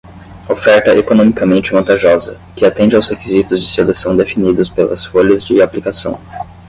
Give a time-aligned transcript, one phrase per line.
[0.49, 6.19] Oferta economicamente vantajosa, que atende aos requisitos de seleção definidos pelas folhas de aplicação.